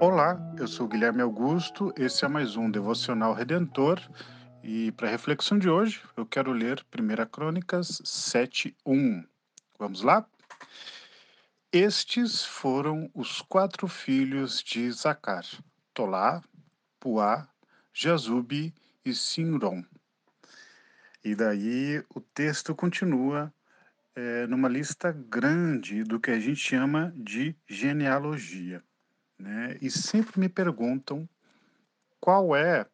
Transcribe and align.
Olá, 0.00 0.36
eu 0.58 0.66
sou 0.66 0.88
Guilherme 0.88 1.22
Augusto, 1.22 1.94
esse 1.96 2.24
é 2.24 2.28
mais 2.28 2.56
um 2.56 2.68
Devocional 2.68 3.32
Redentor 3.32 4.00
e 4.60 4.90
para 4.90 5.06
a 5.06 5.10
reflexão 5.10 5.56
de 5.56 5.70
hoje 5.70 6.02
eu 6.16 6.26
quero 6.26 6.52
ler 6.52 6.84
1 6.92 7.26
Crônicas 7.30 8.02
7.1. 8.04 9.24
Vamos 9.78 10.02
lá? 10.02 10.26
Estes 11.72 12.44
foram 12.44 13.08
os 13.14 13.40
quatro 13.40 13.86
filhos 13.86 14.60
de 14.64 14.90
Zacar, 14.90 15.44
Tolá, 15.94 16.42
Puá, 16.98 17.48
Jazube 17.92 18.74
e 19.04 19.14
Sinron. 19.14 19.84
E 21.24 21.36
daí 21.36 22.02
o 22.12 22.20
texto 22.20 22.74
continua 22.74 23.54
é, 24.16 24.44
numa 24.48 24.68
lista 24.68 25.12
grande 25.12 26.02
do 26.02 26.18
que 26.18 26.32
a 26.32 26.40
gente 26.40 26.56
chama 26.56 27.14
de 27.16 27.56
genealogia 27.68 28.82
né? 29.44 29.76
E 29.80 29.90
sempre 29.90 30.40
me 30.40 30.48
perguntam 30.48 31.28
qual 32.18 32.56
é, 32.56 32.86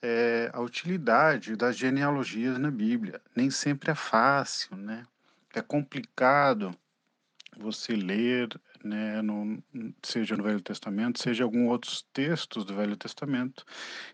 é, 0.00 0.48
a 0.52 0.60
utilidade 0.60 1.56
das 1.56 1.76
genealogias 1.76 2.56
na 2.56 2.70
Bíblia. 2.70 3.20
Nem 3.34 3.50
sempre 3.50 3.90
é 3.90 3.94
fácil, 3.94 4.76
né? 4.76 5.04
É 5.52 5.60
complicado 5.60 6.72
você 7.56 7.96
ler, 7.96 8.48
né, 8.84 9.20
no, 9.20 9.60
seja 10.00 10.36
no 10.36 10.44
Velho 10.44 10.60
Testamento, 10.60 11.20
seja 11.20 11.42
algum 11.42 11.66
outros 11.66 12.06
textos 12.12 12.64
do 12.64 12.76
Velho 12.76 12.96
Testamento, 12.96 13.64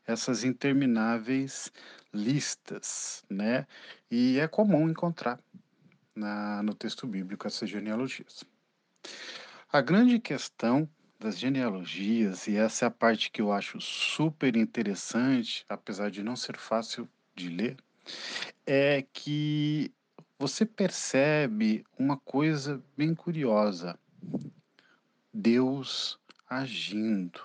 essas 0.06 0.42
intermináveis 0.42 1.70
listas, 2.10 3.22
né? 3.28 3.66
E 4.10 4.38
é 4.38 4.48
comum 4.48 4.88
encontrar 4.88 5.38
na, 6.14 6.62
no 6.62 6.74
texto 6.74 7.06
bíblico 7.06 7.46
essas 7.46 7.68
genealogias. 7.68 8.42
A 9.70 9.82
grande 9.82 10.18
questão 10.18 10.88
das 11.24 11.38
genealogias, 11.38 12.46
e 12.46 12.54
essa 12.54 12.84
é 12.84 12.88
a 12.88 12.90
parte 12.90 13.30
que 13.30 13.40
eu 13.40 13.50
acho 13.50 13.80
super 13.80 14.54
interessante, 14.56 15.64
apesar 15.66 16.10
de 16.10 16.22
não 16.22 16.36
ser 16.36 16.58
fácil 16.58 17.08
de 17.34 17.48
ler, 17.48 17.78
é 18.66 19.00
que 19.10 19.90
você 20.38 20.66
percebe 20.66 21.82
uma 21.98 22.18
coisa 22.18 22.84
bem 22.94 23.14
curiosa: 23.14 23.98
Deus 25.32 26.18
agindo. 26.46 27.40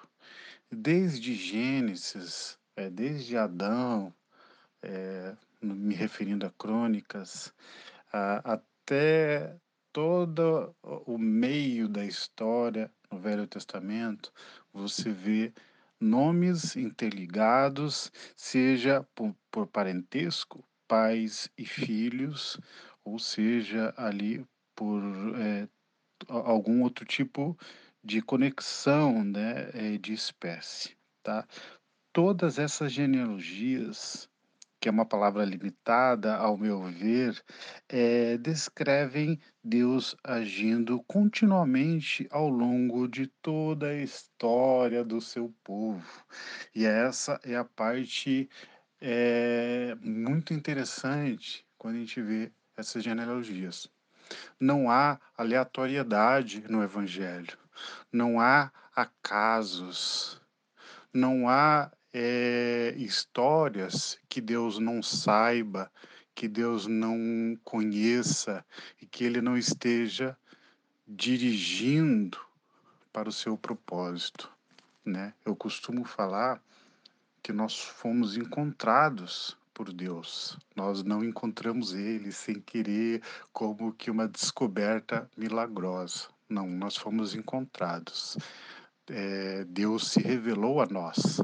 Desde 0.70 1.34
Gênesis, 1.34 2.60
é, 2.76 2.90
desde 2.90 3.38
Adão, 3.38 4.14
é, 4.84 5.34
me 5.62 5.96
referindo 5.96 6.46
a 6.46 6.52
crônicas, 6.52 7.54
a, 8.12 8.56
até 8.56 9.56
todo 9.94 10.76
o 10.84 11.18
meio 11.18 11.88
da 11.88 12.04
história 12.04 12.92
no 13.12 13.20
Velho 13.20 13.48
Testamento, 13.48 14.32
você 14.72 15.12
vê 15.12 15.54
nomes 16.00 16.76
interligados, 16.76 18.12
seja 18.36 19.06
por, 19.16 19.36
por 19.52 19.68
parentesco, 19.68 20.64
pais 20.88 21.50
e 21.58 21.66
filhos, 21.66 22.60
ou 23.04 23.20
seja, 23.20 23.94
ali 23.98 24.46
por 24.76 25.02
é, 25.38 25.68
algum 26.28 26.84
outro 26.84 27.06
tipo 27.06 27.58
de 28.04 28.22
conexão 28.22 29.24
né, 29.24 29.70
é, 29.74 29.98
de 29.98 30.14
espécie. 30.14 30.98
Tá? 31.22 31.46
Todas 32.14 32.58
essas 32.58 32.92
genealogias 32.92 34.30
que 34.80 34.88
é 34.88 34.92
uma 34.92 35.06
palavra 35.06 35.44
limitada, 35.44 36.36
ao 36.36 36.58
meu 36.58 36.82
ver, 36.84 37.42
é, 37.90 38.38
descrevem 38.38 39.40
Deus 39.64 40.16
agindo 40.24 41.04
continuamente 41.04 42.28
ao 42.32 42.48
longo 42.48 43.08
de 43.08 43.28
toda 43.42 43.88
a 43.88 44.02
história 44.02 45.04
do 45.04 45.20
seu 45.20 45.54
povo. 45.64 46.26
E 46.74 46.86
essa 46.86 47.40
é 47.44 47.56
a 47.56 47.66
parte 47.66 48.50
é, 49.02 49.96
muito 50.02 50.54
interessante 50.54 51.66
quando 51.78 51.96
a 51.96 52.00
gente 52.00 52.22
vê 52.22 52.52
essas 52.78 53.04
genealogias. 53.04 53.90
Não 54.60 54.90
há 54.90 55.20
aleatoriedade 55.38 56.64
no 56.70 56.84
Evangelho, 56.84 57.58
não 58.12 58.40
há 58.40 58.72
acasos, 58.96 60.42
não 61.14 61.50
há 61.50 61.92
é, 62.14 62.94
histórias 62.98 64.20
que 64.28 64.42
Deus 64.42 64.80
não 64.80 65.02
saiba, 65.02 65.92
que 66.34 66.48
Deus 66.48 66.88
não 66.88 67.58
conheça 67.64 68.66
e 69.02 69.06
que 69.06 69.24
Ele 69.24 69.42
não 69.42 69.58
esteja 69.58 70.38
dirigindo 71.08 72.40
para 73.12 73.30
o 73.30 73.34
seu 73.34 73.58
propósito, 73.58 74.52
né? 75.04 75.34
Eu 75.46 75.56
costumo 75.56 76.06
falar 76.06 76.62
que 77.42 77.52
nós 77.52 77.80
fomos 77.80 78.38
encontrados 78.38 79.58
por 79.74 79.92
Deus. 79.92 80.58
Nós 80.76 81.04
não 81.04 81.24
encontramos 81.24 81.94
Ele 81.94 82.32
sem 82.32 82.60
querer, 82.60 83.22
como 83.52 83.94
que 83.94 84.12
uma 84.12 84.28
descoberta 84.28 85.30
milagrosa. 85.36 86.28
Não, 86.48 86.68
nós 86.68 86.96
fomos 86.96 87.34
encontrados. 87.34 88.38
É, 89.08 89.64
Deus 89.66 90.12
se 90.12 90.22
revelou 90.22 90.82
a 90.82 90.86
nós. 90.86 91.42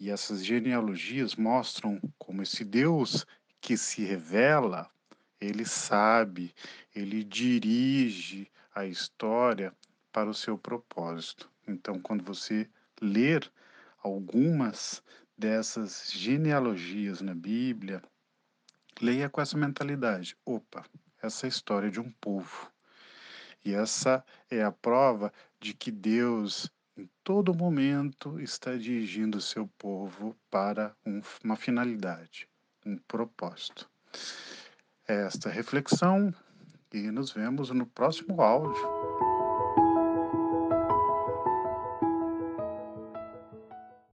E 0.00 0.08
essas 0.08 0.42
genealogias 0.42 1.36
mostram 1.36 2.00
como 2.18 2.42
esse 2.42 2.64
Deus 2.64 3.26
que 3.60 3.76
se 3.76 4.02
revela, 4.02 4.90
ele 5.38 5.66
sabe, 5.66 6.54
ele 6.94 7.22
dirige 7.22 8.50
a 8.74 8.86
história 8.86 9.76
para 10.10 10.30
o 10.30 10.34
seu 10.34 10.56
propósito. 10.56 11.50
Então, 11.68 12.00
quando 12.00 12.24
você 12.24 12.66
ler 12.98 13.52
algumas 14.02 15.02
dessas 15.36 16.10
genealogias 16.10 17.20
na 17.20 17.34
Bíblia, 17.34 18.02
leia 19.02 19.28
com 19.28 19.42
essa 19.42 19.58
mentalidade: 19.58 20.34
opa, 20.46 20.82
essa 21.22 21.44
é 21.44 21.46
a 21.46 21.50
história 21.50 21.90
de 21.90 22.00
um 22.00 22.10
povo. 22.12 22.72
E 23.62 23.74
essa 23.74 24.24
é 24.50 24.62
a 24.62 24.72
prova 24.72 25.30
de 25.60 25.74
que 25.74 25.90
Deus 25.90 26.72
em 27.00 27.10
todo 27.24 27.54
momento 27.54 28.38
está 28.40 28.76
dirigindo 28.76 29.40
seu 29.40 29.66
povo 29.78 30.36
para 30.50 30.94
um, 31.06 31.22
uma 31.42 31.56
finalidade, 31.56 32.46
um 32.84 32.98
propósito. 33.08 33.90
Esta 35.08 35.48
reflexão 35.48 36.32
e 36.92 37.10
nos 37.10 37.32
vemos 37.32 37.70
no 37.70 37.86
próximo 37.86 38.42
áudio. 38.42 39.29